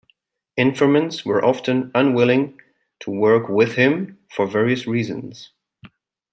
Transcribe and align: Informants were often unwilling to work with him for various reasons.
Informants 0.57 1.23
were 1.23 1.45
often 1.45 1.91
unwilling 1.93 2.59
to 3.01 3.11
work 3.11 3.49
with 3.49 3.75
him 3.75 4.17
for 4.31 4.47
various 4.47 4.87
reasons. 4.87 5.51